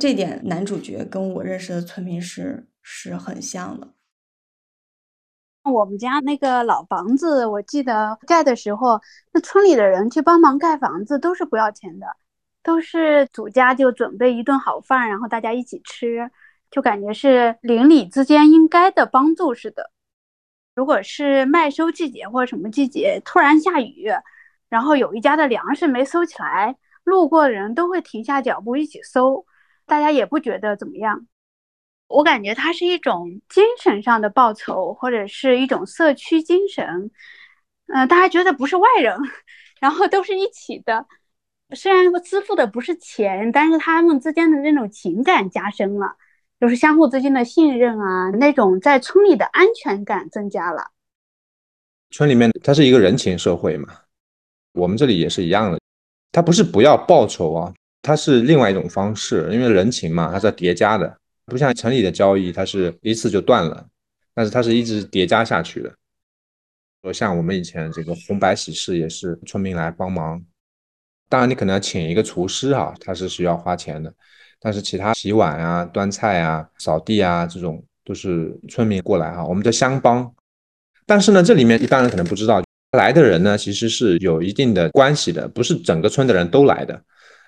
[0.00, 3.94] 这点男主角跟我认识的村民是是很像的。
[5.64, 9.00] 我们家那个老房子，我记得盖的时候，
[9.32, 12.06] 那村里的人去帮忙盖房子都是不要钱的，
[12.64, 16.28] 都是主家就准备一顿好饭，然后大家一起吃，
[16.68, 19.92] 就感觉是邻里之间应该的帮助似的。
[20.74, 24.10] 如果是麦收季节或者什么季节突然下雨，
[24.72, 29.44] 然后有一家的粮食没收起来，路过的人都会停下脚步一起收，
[29.84, 31.26] 大家也不觉得怎么样。
[32.08, 37.10] 我感觉它是一种精神上的报酬，或者是一种社区精神。
[37.88, 39.18] 嗯，大家觉得不是外人，
[39.78, 41.06] 然后都是一起的。
[41.74, 46.16] 虽然支付的不是钱，但是他们之间的那种情感加深了，
[46.58, 50.92] 就是相互之间的信任啊，那种在村里的安全感增加了。
[52.10, 53.88] 村里面它是一个人情社会嘛，
[54.72, 55.78] 我们这里也是一样的。
[56.30, 61.18] 它不是不要报酬啊，它是另外一种方式，因为人情嘛，它是要叠加的。
[61.46, 63.86] 不像城里的交易，它是一次就断了，
[64.34, 65.92] 但是它是一直叠加下去的。
[67.02, 70.40] 说像我们以前这个红白喜事也是村民来帮忙，
[71.28, 74.14] 当然你可能要请一个厨师哈，他是需要花钱的，
[74.60, 80.32] 但是其他洗碗啊、端菜啊、扫地啊这种都是村民过来哈，我们叫乡帮。
[81.04, 82.62] 但是呢，这里面一般人可能不知道，
[82.92, 87.00] 来的人呢其实是有一定的关系的，不是整个村的人都来的，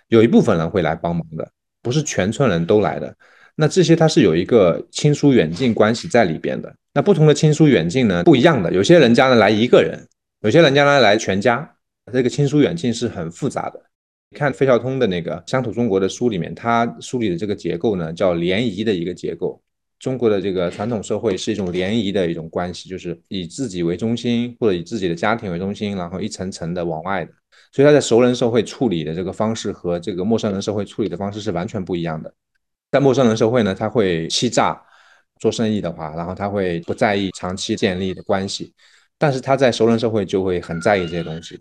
[0.09, 1.49] 有一部分人会来帮忙的，
[1.83, 3.15] 不是全村人都来的。
[3.57, 6.75] 那这些它是有一个亲疏远近关系在里边的。
[6.93, 8.73] 那不同的亲疏远近呢，不一样的。
[8.73, 9.99] 有些人家呢来一个人，
[10.41, 11.69] 有些人家呢来全家，
[12.13, 13.81] 这个亲疏远近是很复杂的。
[14.31, 19.63] 你看费孝通的那个《乡土中国》的书里面，他梳理的这个结构呢，叫联谊的一个结构。
[20.05, 27.33] 中国的这个传统社会是一种联谊的一种关系，就是以自己为中心，或者以自己的家庭为中心，然后一层层的往外的。
[27.73, 32.31] 所以他在熟人社会处理的这个方式和这个陌生人社会处理的方式是完全不一样的。
[32.93, 34.79] 在陌生人社会呢，他会欺诈
[35.41, 38.75] 做生意的话，然后他会不在意长期建立的关系，
[39.17, 41.59] 但是他在熟人社会就会很在意这些东西。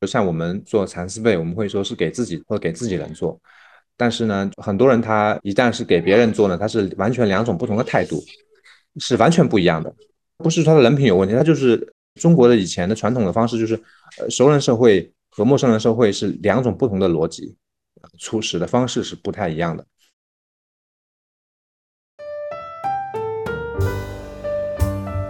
[0.00, 3.38] 就像我们做蚕丝被，我们会说是给自己或者给自己人做，
[3.96, 8.22] 但是呢，很多人他一旦是给别人做呢，他是完全两种不同的态度，
[8.98, 9.92] 是完全不一样的。
[10.38, 13.82] 不是他的人品有问题，他就是中国的以前的传统的方式，就是
[14.28, 17.56] 熟人社会和陌生人社会是两种不同的逻辑，
[18.18, 19.86] 处事的方式是不太一样的。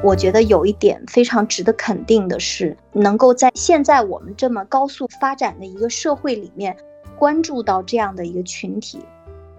[0.02, 6.76] 我觉得有一点非常值得肯定的是，能够在现在我们这么高速发展的一个社会里面，
[7.18, 9.00] 关注到这样的一个群体，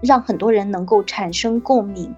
[0.01, 2.14] 让很多人能够产生共鸣，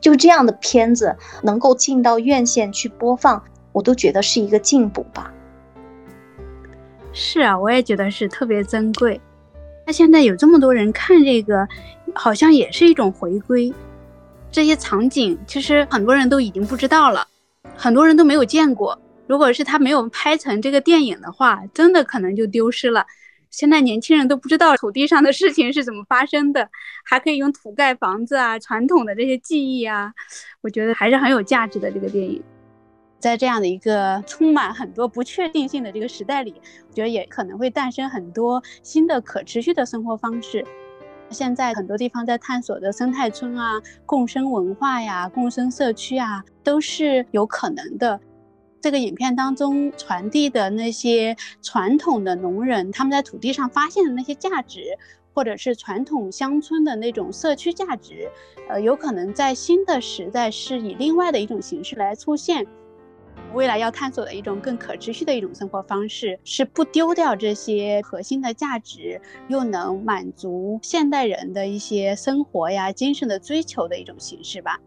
[0.00, 5.32] 就这样的片子能够进到院线去播放，我都觉得是一个进步吧。
[7.12, 9.20] 是啊，我也觉得是特别珍贵。
[9.86, 11.66] 那现在有这么多人看这个，
[12.14, 13.72] 好像也是一种回归。
[14.50, 17.26] 这些场景其实很多人都已经不知道了，
[17.76, 18.98] 很多人都没有见过。
[19.26, 23.06] 如果是他没有拍成这个电影的话，真的可能就丢失了。
[23.56, 26.68] 现在年轻人都不知道土地上的事情是怎么发生的，
[27.06, 30.12] 还可以用土盖房子啊，传统的这些技艺啊，
[30.60, 31.90] 我觉得还是很有价值的。
[31.90, 32.42] 这个电影，
[33.18, 36.54] 在这样的一个充满很多不确定性的这个时代里，
[36.86, 40.62] 我觉得也可能会诞生很多新的可持续的生活方式。
[41.30, 48.20] 现在很多地方在探索的生态村啊、共生文化呀、共生社区啊，都是有可能的。
[48.86, 54.96] 这个影片当中传递的那些传统的农人他们在土地上发现的那些价值，
[55.34, 58.30] 或者是传统乡村的那种社区价值，
[58.68, 62.64] 呃，有可能在新的时代是以另外的一种形式来出现。
[63.54, 74.78] 未来要探索的一种更可持续的一种生活方式，是不丢掉这些核心的价值，又能满足现代人的一些生活呀、精神的追求的一种形式吧。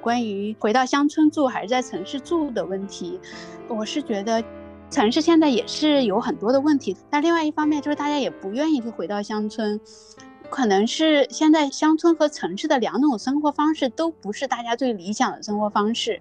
[0.00, 3.20] 关于回到乡村住还是在城市住的问题，
[3.68, 4.42] 我是觉得
[4.90, 6.96] 城市现在也是有很多的问题。
[7.10, 9.78] 但另外一方面，就是大家也不愿意去回到乡村，
[10.48, 16.20] 可能是现在乡村和城市的两种生活方式都不是大家最理想的生活方式。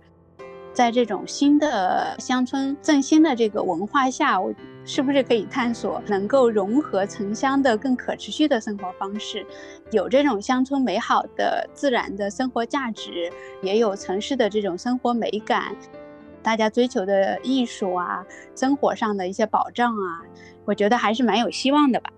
[0.74, 4.54] 在这种新的乡村振兴的这个文化下，我
[4.86, 9.46] 是不是可以探索能够融合城乡的更可持续的生活方式？
[9.92, 15.76] 有这种乡村美好的自然的生活价值，也有城市的这种生活美感，
[16.42, 20.22] 大家追求的艺术啊，生活上的一些保障啊，
[20.66, 22.10] 我觉得还是蛮有希望的吧。